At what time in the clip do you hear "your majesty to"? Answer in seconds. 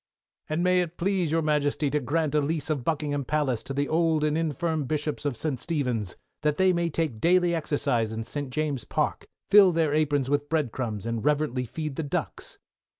1.31-1.99